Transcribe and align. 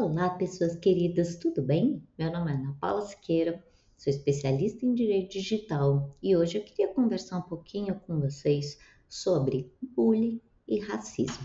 Olá, 0.00 0.30
pessoas 0.30 0.76
queridas, 0.76 1.34
tudo 1.34 1.60
bem? 1.60 2.00
Meu 2.16 2.30
nome 2.30 2.52
é 2.52 2.54
Ana 2.54 2.76
Paula 2.80 3.00
Siqueira, 3.00 3.60
sou 3.96 4.12
especialista 4.12 4.86
em 4.86 4.94
direito 4.94 5.32
digital 5.32 6.16
e 6.22 6.36
hoje 6.36 6.56
eu 6.56 6.62
queria 6.62 6.94
conversar 6.94 7.38
um 7.38 7.42
pouquinho 7.42 8.00
com 8.06 8.20
vocês 8.20 8.78
sobre 9.08 9.72
bullying 9.82 10.40
e 10.68 10.78
racismo. 10.78 11.44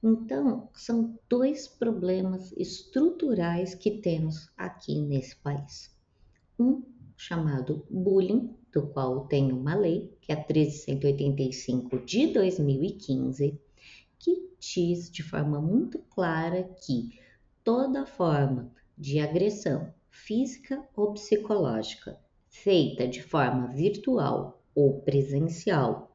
Então, 0.00 0.68
são 0.72 1.18
dois 1.28 1.66
problemas 1.66 2.52
estruturais 2.52 3.74
que 3.74 3.98
temos 3.98 4.52
aqui 4.56 5.00
nesse 5.00 5.34
país. 5.34 5.92
Um 6.56 6.84
chamado 7.16 7.84
bullying, 7.90 8.54
do 8.72 8.86
qual 8.86 9.26
tem 9.26 9.50
uma 9.50 9.74
lei, 9.74 10.16
que 10.20 10.30
é 10.30 10.36
a 10.36 10.38
1385 10.38 11.98
de 12.06 12.28
2015, 12.28 13.60
que 14.16 14.48
diz 14.60 15.10
de 15.10 15.24
forma 15.24 15.60
muito 15.60 15.98
clara 15.98 16.62
que 16.62 17.23
toda 17.64 18.04
forma 18.04 18.70
de 18.96 19.18
agressão 19.18 19.92
física 20.10 20.86
ou 20.94 21.14
psicológica 21.14 22.20
feita 22.46 23.08
de 23.08 23.22
forma 23.22 23.68
virtual 23.68 24.62
ou 24.74 25.00
presencial, 25.00 26.14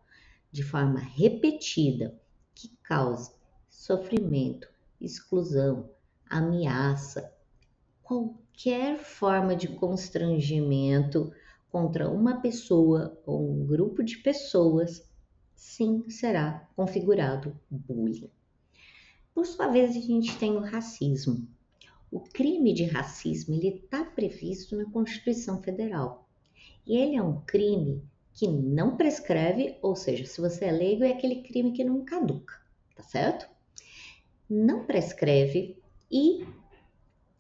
de 0.52 0.64
forma 0.64 1.00
repetida, 1.00 2.18
que 2.54 2.70
cause 2.84 3.32
sofrimento, 3.68 4.70
exclusão, 5.02 5.90
ameaça, 6.30 7.34
qualquer 8.04 9.00
forma 9.00 9.56
de 9.56 9.68
constrangimento 9.68 11.32
contra 11.72 12.10
uma 12.10 12.42
pessoa 12.42 13.20
ou 13.26 13.52
um 13.52 13.66
grupo 13.66 14.04
de 14.04 14.18
pessoas, 14.18 15.08
sim 15.56 16.10
será 16.10 16.68
configurado 16.76 17.60
bullying. 17.70 18.32
Por 19.40 19.46
sua 19.46 19.70
vez, 19.70 19.96
a 19.96 20.02
gente 20.02 20.38
tem 20.38 20.58
o 20.58 20.60
racismo. 20.60 21.48
O 22.12 22.20
crime 22.20 22.74
de 22.74 22.84
racismo 22.84 23.56
ele 23.56 23.70
está 23.70 24.04
previsto 24.04 24.76
na 24.76 24.84
Constituição 24.92 25.64
Federal. 25.64 26.28
E 26.86 26.98
ele 26.98 27.16
é 27.16 27.24
um 27.24 27.40
crime 27.46 28.04
que 28.34 28.50
não 28.50 28.98
prescreve, 28.98 29.78
ou 29.82 29.96
seja, 29.96 30.26
se 30.26 30.42
você 30.42 30.66
é 30.66 30.72
leigo, 30.74 31.06
é 31.06 31.12
aquele 31.12 31.42
crime 31.42 31.72
que 31.72 31.86
não 31.86 32.04
caduca, 32.04 32.54
tá 32.94 33.02
certo? 33.02 33.48
Não 34.50 34.86
prescreve 34.86 35.82
e 36.12 36.46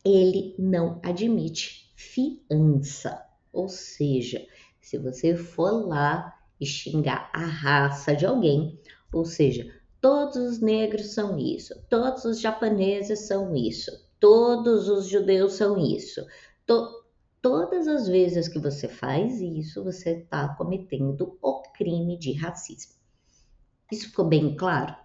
ele 0.06 0.56
não 0.58 1.02
admite 1.04 1.92
fiança. 1.98 3.28
Ou 3.52 3.68
seja, 3.68 4.48
se 4.80 4.98
você 4.98 5.36
for 5.36 5.86
lá 5.86 6.34
e 6.62 6.66
xingar 6.66 7.30
a 7.34 7.46
raça 7.46 8.16
de 8.16 8.26
alguém, 8.26 8.80
ou 9.12 9.26
seja, 9.26 9.79
todos 10.02 10.38
os 10.38 10.60
negros 10.60 11.14
são 11.14 11.38
isso, 11.38 11.74
todos 11.90 12.26
os 12.26 12.40
japoneses 12.40 13.28
são 13.28 13.56
isso, 13.56 13.92
todos 14.20 14.90
os 14.90 15.08
judeus 15.08 15.54
são 15.54 15.78
isso. 15.78 16.26
To 16.66 17.00
todas 17.42 17.88
as 17.88 18.08
vezes 18.08 18.48
que 18.48 18.60
você 18.60 18.88
faz 18.88 19.40
isso, 19.40 19.84
você 19.84 20.20
está 20.20 20.56
cometendo 20.56 21.38
o 21.42 21.62
crime 21.74 22.18
de 22.18 22.34
racismo. 22.34 22.94
Isso 23.92 24.10
ficou 24.10 24.26
bem 24.26 24.56
claro? 24.56 24.96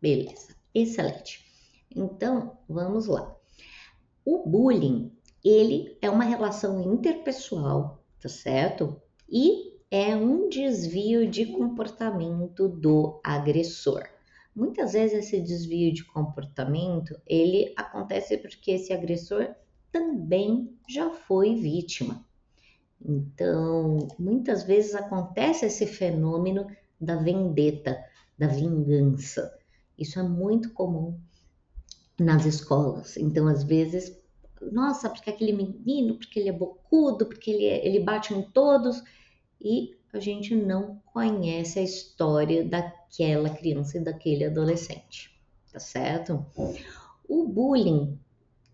Beleza, 0.00 0.54
excelente. 0.74 1.44
Então, 1.94 2.58
vamos 2.68 3.06
lá. 3.06 3.34
O 4.24 4.46
bullying, 4.46 5.10
ele 5.42 5.96
é 6.02 6.10
uma 6.10 6.24
relação 6.24 6.80
interpessoal, 6.92 8.04
tá 8.20 8.28
certo? 8.28 9.00
E 9.28 9.77
é 9.90 10.14
um 10.14 10.48
desvio 10.48 11.30
de 11.30 11.46
comportamento 11.46 12.68
do 12.68 13.20
agressor. 13.24 14.02
Muitas 14.54 14.92
vezes 14.92 15.26
esse 15.26 15.40
desvio 15.40 15.92
de 15.92 16.04
comportamento, 16.04 17.18
ele 17.26 17.72
acontece 17.76 18.36
porque 18.36 18.72
esse 18.72 18.92
agressor 18.92 19.54
também 19.90 20.76
já 20.88 21.10
foi 21.10 21.54
vítima. 21.54 22.24
Então, 23.00 24.08
muitas 24.18 24.64
vezes 24.64 24.94
acontece 24.94 25.66
esse 25.66 25.86
fenômeno 25.86 26.66
da 27.00 27.16
vendetta, 27.16 27.96
da 28.36 28.48
vingança. 28.48 29.56
Isso 29.96 30.18
é 30.18 30.22
muito 30.22 30.72
comum 30.72 31.18
nas 32.18 32.44
escolas. 32.44 33.16
Então, 33.16 33.46
às 33.46 33.62
vezes, 33.62 34.18
nossa, 34.72 35.08
porque 35.08 35.30
aquele 35.30 35.52
menino, 35.52 36.16
porque 36.16 36.40
ele 36.40 36.48
é 36.48 36.52
bocudo, 36.52 37.26
porque 37.26 37.50
ele, 37.50 37.64
é, 37.64 37.86
ele 37.86 38.00
bate 38.00 38.34
em 38.34 38.42
todos, 38.42 39.02
e 39.60 39.96
a 40.12 40.18
gente 40.20 40.54
não 40.54 41.00
conhece 41.12 41.78
a 41.78 41.82
história 41.82 42.64
daquela 42.64 43.50
criança 43.50 43.98
e 43.98 44.04
daquele 44.04 44.44
adolescente, 44.44 45.38
tá 45.72 45.78
certo? 45.78 46.44
O 47.28 47.46
bullying, 47.46 48.18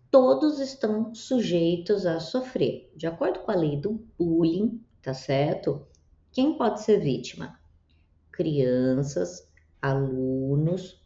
todos 0.09 0.59
estão 0.59 1.13
sujeitos 1.13 2.05
a 2.05 2.19
sofrer. 2.19 2.91
De 2.95 3.05
acordo 3.05 3.39
com 3.39 3.51
a 3.51 3.55
lei 3.55 3.75
do 3.77 4.01
bullying, 4.17 4.81
tá 5.01 5.13
certo? 5.13 5.85
Quem 6.31 6.57
pode 6.57 6.81
ser 6.81 6.99
vítima? 6.99 7.59
Crianças, 8.31 9.47
alunos, 9.81 11.01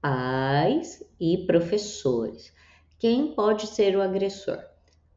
pais 0.00 1.04
e 1.20 1.38
professores. 1.46 2.52
Quem 2.98 3.34
pode 3.34 3.66
ser 3.68 3.96
o 3.96 4.02
agressor? 4.02 4.58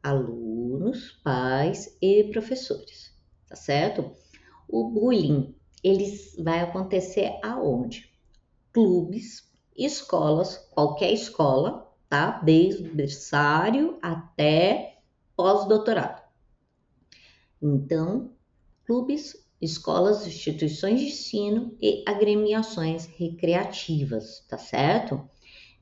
Alunos, 0.04 1.12
pais 1.24 1.98
e 2.02 2.24
professores, 2.26 3.11
tá 3.51 3.56
certo? 3.57 4.13
O 4.66 4.89
bullying, 4.89 5.53
ele 5.84 6.06
vai 6.39 6.62
acontecer 6.62 7.38
aonde? 7.44 8.09
Clubes, 8.72 9.51
escolas, 9.75 10.56
qualquer 10.72 11.12
escola, 11.12 11.94
tá? 12.07 12.39
Desde 12.39 12.88
o 12.88 12.95
berçário 12.95 14.00
até 14.01 15.00
pós-doutorado. 15.35 16.22
Então, 17.62 18.31
clubes, 18.85 19.45
escolas, 19.59 20.25
instituições 20.25 21.01
de 21.01 21.07
ensino 21.07 21.75
e 21.81 22.06
agremiações 22.07 23.06
recreativas, 23.06 24.45
tá 24.47 24.57
certo? 24.57 25.29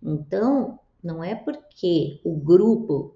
Então, 0.01 0.79
não 1.03 1.23
é 1.23 1.35
porque 1.35 2.19
o 2.23 2.35
grupo 2.35 3.15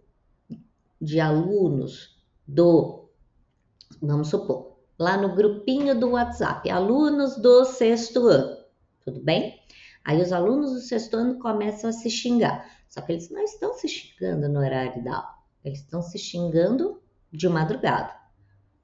de 1.01 1.19
alunos 1.19 2.15
do, 2.47 3.02
vamos 4.01 4.29
supor, 4.29 4.77
lá 4.97 5.17
no 5.17 5.35
grupinho 5.35 5.99
do 5.99 6.11
WhatsApp, 6.11 6.69
alunos 6.69 7.35
do 7.37 7.65
sexto 7.65 8.27
ano, 8.27 8.57
tudo 9.03 9.21
bem? 9.21 9.59
Aí 10.05 10.21
os 10.21 10.31
alunos 10.31 10.73
do 10.73 10.79
sexto 10.79 11.15
ano 11.15 11.39
começam 11.39 11.89
a 11.89 11.93
se 11.93 12.09
xingar, 12.09 12.69
só 12.89 13.01
que 13.01 13.13
eles 13.13 13.29
não 13.29 13.41
estão 13.41 13.73
se 13.73 13.87
xingando 13.87 14.49
no 14.49 14.59
horário 14.59 15.03
da 15.03 15.15
aula, 15.15 15.33
eles 15.63 15.79
estão 15.79 16.01
se 16.01 16.17
xingando 16.17 17.01
de 17.31 17.47
madrugada. 17.49 18.13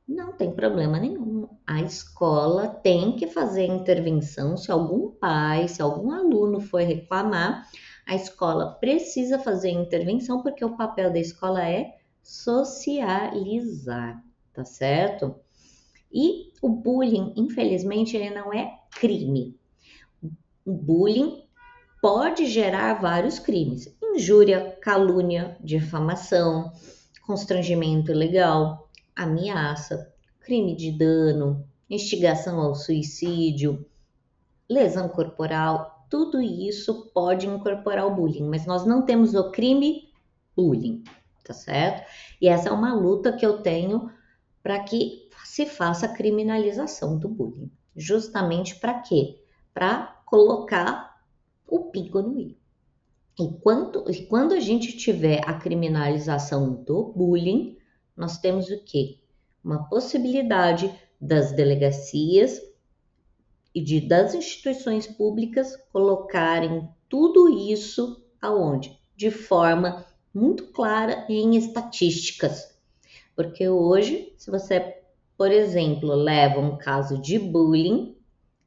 Não 0.08 0.34
tem 0.34 0.52
problema 0.52 0.98
nenhum. 0.98 1.48
A 1.68 1.82
escola 1.82 2.68
tem 2.68 3.16
que 3.16 3.28
fazer 3.28 3.68
intervenção 3.68 4.58
se 4.58 4.72
algum 4.72 5.12
pai, 5.12 5.68
se 5.68 5.84
algum 5.84 6.12
aluno 6.12 6.60
for 6.60 6.82
reclamar, 6.82 7.70
a 8.08 8.16
escola 8.16 8.74
precisa 8.80 9.38
fazer 9.38 9.70
intervenção 9.70 10.42
porque 10.42 10.66
o 10.66 10.76
papel 10.76 11.14
da 11.14 11.20
escola 11.20 11.64
é 11.64 11.96
socializar, 12.24 14.24
tá 14.60 14.66
certo? 14.66 15.36
E 16.12 16.52
o 16.62 16.68
bullying, 16.68 17.34
infelizmente, 17.38 18.18
ele 18.18 18.30
não 18.32 18.54
é 18.54 18.78
crime. 18.92 19.58
O 20.66 20.74
bullying 20.74 21.44
pode 22.02 22.46
gerar 22.46 22.96
vários 22.96 23.40
crimes: 23.40 23.96
injúria, 24.04 24.78
calúnia, 24.82 25.58
difamação, 25.62 26.74
constrangimento 27.26 28.12
ilegal, 28.12 28.90
ameaça, 29.16 30.12
crime 30.42 30.76
de 30.76 30.92
dano, 30.92 31.66
instigação 31.90 32.60
ao 32.60 32.76
suicídio, 32.76 33.86
lesão 34.70 35.08
corporal, 35.08 36.06
tudo 36.10 36.42
isso 36.42 37.12
pode 37.14 37.48
incorporar 37.48 38.06
o 38.06 38.16
bullying, 38.16 38.50
mas 38.50 38.66
nós 38.66 38.86
não 38.86 39.04
temos 39.04 39.36
o 39.36 39.52
crime 39.52 40.10
bullying, 40.54 41.02
tá 41.46 41.54
certo? 41.54 42.06
E 42.42 42.50
essa 42.50 42.68
é 42.68 42.72
uma 42.72 42.94
luta 42.94 43.32
que 43.32 43.46
eu 43.46 43.62
tenho 43.62 44.12
para 44.62 44.80
que 44.84 45.30
se 45.46 45.66
faça 45.66 46.06
a 46.06 46.14
criminalização 46.14 47.18
do 47.18 47.28
bullying. 47.28 47.72
Justamente 47.96 48.76
para 48.76 49.00
quê? 49.00 49.44
Para 49.74 50.22
colocar 50.26 51.22
o 51.68 51.86
pico 51.92 52.22
no 52.22 52.40
i. 52.40 52.58
E 53.40 53.48
quando, 53.62 54.10
e 54.12 54.26
quando 54.26 54.54
a 54.54 54.60
gente 54.60 54.98
tiver 54.98 55.42
a 55.48 55.54
criminalização 55.54 56.74
do 56.84 57.14
bullying, 57.14 57.78
nós 58.16 58.38
temos 58.38 58.70
o 58.70 58.84
quê? 58.84 59.20
Uma 59.64 59.88
possibilidade 59.88 60.94
das 61.20 61.52
delegacias 61.54 62.62
e 63.74 63.82
de 63.82 64.02
das 64.02 64.34
instituições 64.34 65.08
públicas 65.08 65.76
colocarem 65.92 66.90
tudo 67.08 67.50
isso 67.50 68.26
aonde? 68.42 69.00
De 69.16 69.32
forma 69.32 70.06
muito 70.34 70.68
clara 70.68 71.26
em 71.30 71.56
estatísticas. 71.56 72.79
Porque 73.40 73.70
hoje, 73.70 74.34
se 74.36 74.52
você, 74.52 74.98
por 75.38 75.50
exemplo, 75.50 76.14
leva 76.14 76.60
um 76.60 76.76
caso 76.76 77.18
de 77.18 77.40
bullying, 77.40 78.18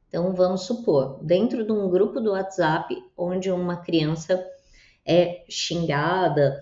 então 0.07 0.33
vamos 0.33 0.63
supor, 0.63 1.23
dentro 1.23 1.63
de 1.63 1.71
um 1.71 1.87
grupo 1.91 2.19
do 2.19 2.31
WhatsApp 2.31 2.97
onde 3.15 3.51
uma 3.51 3.77
criança 3.77 4.43
é 5.05 5.45
xingada 5.47 6.59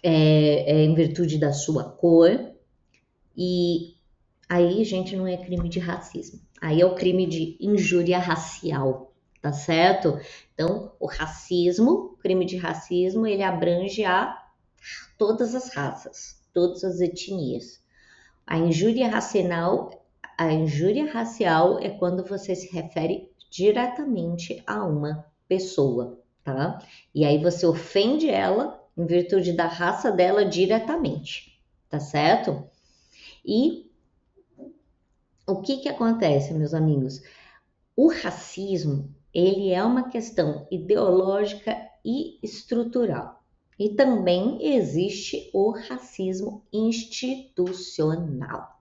é, 0.00 0.70
é 0.70 0.84
em 0.84 0.94
virtude 0.94 1.36
da 1.36 1.52
sua 1.52 1.82
cor, 1.82 2.30
e 3.36 3.96
aí, 4.48 4.84
gente, 4.84 5.16
não 5.16 5.26
é 5.26 5.36
crime 5.36 5.68
de 5.68 5.80
racismo. 5.80 6.38
Aí 6.62 6.80
é 6.80 6.86
o 6.86 6.94
crime 6.94 7.26
de 7.26 7.56
injúria 7.58 8.20
racial, 8.20 9.12
tá 9.42 9.50
certo? 9.50 10.16
Então, 10.54 10.92
o 11.00 11.06
racismo, 11.06 12.16
crime 12.20 12.46
de 12.46 12.56
racismo, 12.56 13.26
ele 13.26 13.42
abrange 13.42 14.04
a 14.04 14.40
todas 15.18 15.56
as 15.56 15.74
raças, 15.74 16.39
todas 16.52 16.84
as 16.84 17.00
etnias. 17.00 17.80
A 18.46 18.58
injúria 18.58 19.08
racial, 19.08 20.04
a 20.36 20.52
injúria 20.52 21.10
racial 21.12 21.78
é 21.78 21.90
quando 21.90 22.24
você 22.24 22.54
se 22.54 22.72
refere 22.72 23.30
diretamente 23.50 24.62
a 24.66 24.84
uma 24.84 25.24
pessoa, 25.48 26.18
tá? 26.44 26.84
E 27.14 27.24
aí 27.24 27.42
você 27.42 27.66
ofende 27.66 28.28
ela 28.28 28.80
em 28.96 29.06
virtude 29.06 29.52
da 29.52 29.66
raça 29.66 30.10
dela 30.10 30.44
diretamente, 30.44 31.60
tá 31.88 31.98
certo? 31.98 32.64
E 33.44 33.90
o 35.46 35.60
que 35.60 35.78
que 35.78 35.88
acontece, 35.88 36.54
meus 36.54 36.74
amigos? 36.74 37.22
O 37.96 38.08
racismo, 38.08 39.12
ele 39.34 39.70
é 39.70 39.82
uma 39.82 40.08
questão 40.08 40.66
ideológica 40.70 41.76
e 42.04 42.38
estrutural. 42.42 43.39
E 43.80 43.88
também 43.88 44.76
existe 44.76 45.50
o 45.54 45.70
racismo 45.70 46.62
institucional. 46.70 48.78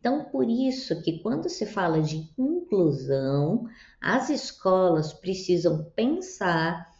Então, 0.00 0.24
por 0.24 0.50
isso 0.50 1.00
que 1.00 1.20
quando 1.20 1.48
se 1.48 1.64
fala 1.64 2.02
de 2.02 2.28
inclusão, 2.36 3.68
as 4.00 4.28
escolas 4.28 5.12
precisam 5.12 5.84
pensar 5.94 6.90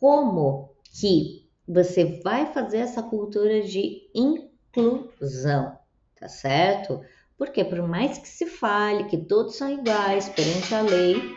como 0.00 0.70
que 0.84 1.46
você 1.68 2.22
vai 2.22 2.50
fazer 2.54 2.78
essa 2.78 3.02
cultura 3.02 3.60
de 3.60 4.08
inclusão, 4.14 5.78
tá 6.18 6.26
certo? 6.26 7.02
Porque 7.36 7.62
por 7.64 7.86
mais 7.86 8.16
que 8.16 8.28
se 8.28 8.46
fale 8.46 9.04
que 9.04 9.18
todos 9.18 9.56
são 9.56 9.70
iguais 9.70 10.26
perante 10.30 10.74
a 10.74 10.80
lei, 10.80 11.36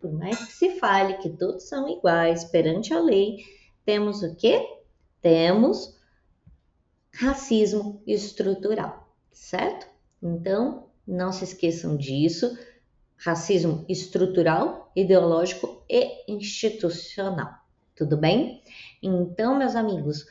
por 0.00 0.12
mais 0.12 0.38
que 0.38 0.52
se 0.52 0.78
fale 0.78 1.14
que 1.18 1.30
todos 1.30 1.64
são 1.64 1.88
iguais 1.88 2.44
perante 2.44 2.94
a 2.94 3.00
lei, 3.00 3.38
temos 3.84 4.22
o 4.22 4.34
quê? 4.36 4.64
Temos 5.20 5.96
racismo 7.12 8.02
estrutural, 8.06 9.08
certo? 9.32 9.86
Então, 10.22 10.86
não 11.06 11.32
se 11.32 11.44
esqueçam 11.44 11.96
disso. 11.96 12.56
Racismo 13.16 13.84
estrutural, 13.88 14.92
ideológico 14.94 15.82
e 15.88 16.30
institucional. 16.32 17.52
Tudo 17.96 18.16
bem? 18.16 18.62
Então, 19.02 19.58
meus 19.58 19.74
amigos, 19.74 20.26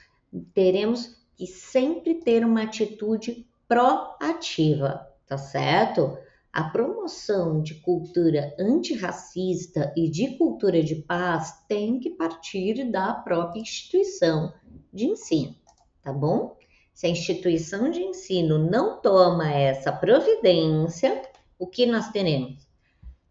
teremos 0.53 1.17
que 1.35 1.45
sempre 1.45 2.15
ter 2.15 2.45
uma 2.45 2.63
atitude 2.63 3.45
proativa, 3.67 5.05
tá 5.27 5.37
certo? 5.37 6.17
A 6.57 6.63
promoção 6.63 7.61
de 7.61 7.75
cultura 7.75 8.51
antirracista 8.59 9.93
e 9.95 10.09
de 10.09 10.39
cultura 10.39 10.81
de 10.81 10.95
paz 10.95 11.63
tem 11.67 11.99
que 11.99 12.09
partir 12.09 12.83
da 12.89 13.13
própria 13.13 13.61
instituição 13.61 14.51
de 14.91 15.05
ensino, 15.05 15.55
tá 16.01 16.11
bom? 16.11 16.57
Se 16.95 17.05
a 17.05 17.11
instituição 17.11 17.91
de 17.91 18.01
ensino 18.01 18.57
não 18.57 18.99
toma 18.99 19.53
essa 19.53 19.91
providência, 19.91 21.21
o 21.59 21.67
que 21.67 21.85
nós 21.85 22.09
teremos? 22.09 22.67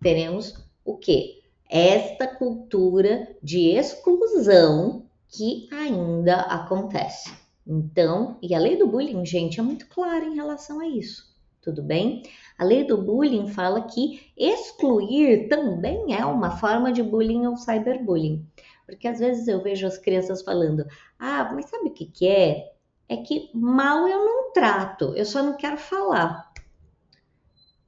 Teremos 0.01 0.55
o 0.85 0.97
quê? 0.97 1.41
Esta 1.69 2.29
cultura 2.29 3.37
de 3.43 3.71
exclusão 3.71 5.11
que 5.27 5.69
ainda 5.73 6.43
acontece. 6.43 7.29
Então, 7.67 8.39
e 8.41 8.55
a 8.55 8.61
lei 8.61 8.77
do 8.77 8.87
bullying, 8.87 9.27
gente, 9.27 9.59
é 9.59 9.65
muito 9.65 9.89
clara 9.89 10.25
em 10.25 10.37
relação 10.37 10.79
a 10.79 10.87
isso. 10.87 11.36
Tudo 11.67 11.83
bem? 11.83 12.23
A 12.57 12.65
lei 12.65 12.85
do 12.85 13.03
bullying 13.03 13.49
fala 13.49 13.89
que 13.89 14.33
excluir 14.37 15.49
também 15.49 16.15
é 16.15 16.25
uma 16.25 16.53
forma 16.53 16.93
de 16.93 17.03
bullying 17.03 17.45
ou 17.45 17.57
cyberbullying. 17.57 18.47
Porque 18.87 19.09
às 19.09 19.19
vezes 19.19 19.49
eu 19.49 19.61
vejo 19.61 19.85
as 19.85 19.99
crianças 19.99 20.43
falando: 20.43 20.87
"Ah, 21.19 21.51
mas 21.53 21.67
sabe 21.67 21.89
o 21.89 21.93
que 21.93 22.07
que 22.07 22.29
é? 22.29 22.73
é 23.09 23.17
que 23.17 23.51
mal 23.53 24.07
eu 24.07 24.25
não 24.25 24.53
trato, 24.53 25.13
eu 25.17 25.25
só 25.25 25.43
não 25.43 25.57
quero 25.57 25.77
falar. 25.77 26.53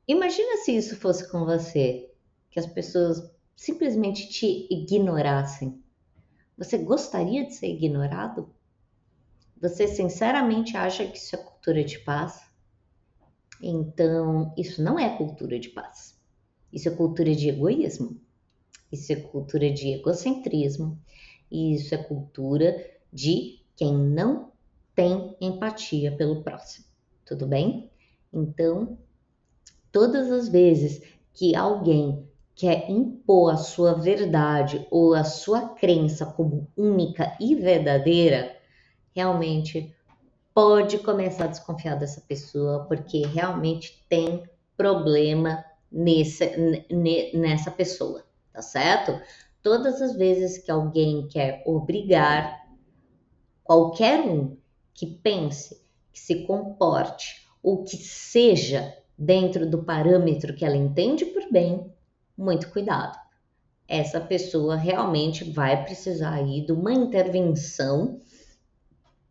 Imagina 0.09 0.57
se 0.57 0.77
isso 0.77 0.97
fosse 0.97 1.31
com 1.31 1.45
você, 1.45 2.11
que 2.51 2.59
as 2.59 2.67
pessoas 2.67 3.31
simplesmente 3.55 4.29
te 4.29 4.67
ignorassem. 4.69 5.81
Você 6.57 6.79
gostaria 6.79 7.47
de 7.47 7.55
ser 7.55 7.69
ignorado? 7.69 8.53
Você 9.61 9.87
sinceramente 9.87 10.77
acha 10.77 11.07
que 11.07 11.17
isso 11.17 11.37
é 11.37 11.39
cultura 11.39 11.85
de 11.85 12.01
paz? 12.01 12.48
Então, 13.63 14.53
isso 14.57 14.83
não 14.83 14.99
é 14.99 15.17
cultura 15.17 15.59
de 15.59 15.69
paz. 15.71 16.19
Isso 16.73 16.89
é 16.89 16.93
cultura 16.93 17.35
de 17.35 17.49
egoísmo. 17.49 18.21
Isso 18.91 19.13
é 19.13 19.17
cultura 19.17 19.71
de 19.71 19.95
egocentrismo. 19.95 20.99
Isso 21.51 21.95
é 21.95 21.99
cultura 21.99 22.77
de 23.13 23.61
quem 23.77 23.95
não 23.95 24.53
tem 24.95 25.37
empatia 25.41 26.13
pelo 26.13 26.43
próximo, 26.43 26.85
tudo 27.25 27.47
bem? 27.47 27.89
Então, 28.33 28.99
todas 29.93 30.31
as 30.31 30.49
vezes 30.49 31.03
que 31.33 31.55
alguém 31.55 32.29
quer 32.55 32.91
impor 32.91 33.53
a 33.53 33.57
sua 33.57 33.95
verdade 33.95 34.85
ou 34.91 35.15
a 35.15 35.23
sua 35.23 35.69
crença 35.69 36.27
como 36.27 36.67
única 36.77 37.37
e 37.41 37.55
verdadeira, 37.55 38.57
realmente 39.15 39.95
pode 40.59 40.99
começar 40.99 41.45
a 41.45 41.47
desconfiar 41.47 41.95
dessa 41.95 42.21
pessoa, 42.21 42.85
porque 42.87 43.25
realmente 43.25 44.05
tem 44.09 44.43
problema 44.77 45.65
nesse, 45.89 46.51
nessa 47.33 47.71
pessoa, 47.71 48.25
tá 48.53 48.61
certo? 48.61 49.21
Todas 49.63 50.03
as 50.03 50.17
vezes 50.17 50.59
que 50.59 50.69
alguém 50.69 51.29
quer 51.29 51.63
obrigar 51.65 52.61
qualquer 53.63 54.19
um 54.19 54.57
que 54.93 55.07
pense, 55.07 55.81
que 56.13 56.19
se 56.19 56.45
comporte 56.45 57.47
ou 57.63 57.85
que 57.85 57.97
seja 57.97 58.97
dentro 59.17 59.65
do 59.65 59.85
parâmetro 59.85 60.57
que 60.57 60.65
ela 60.65 60.77
entende 60.77 61.25
por 61.27 61.53
bem, 61.53 61.89
muito 62.37 62.69
cuidado. 62.71 63.17
Essa 63.87 64.21
pessoa 64.21 64.75
realmente 64.75 65.53
vai 65.53 65.85
precisar 65.85 66.35
aí 66.35 66.67
de 66.67 66.73
uma 66.73 66.93
intervenção 66.93 68.21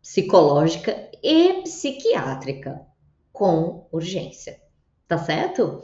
psicológica 0.00 1.10
e 1.22 1.62
psiquiátrica 1.62 2.80
com 3.32 3.86
urgência. 3.92 4.60
Tá 5.06 5.18
certo? 5.18 5.82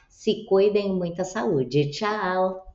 Se 0.10 0.46
cuidem, 0.46 0.94
muita 0.94 1.24
saúde. 1.24 1.92
Tchau! 1.92 2.71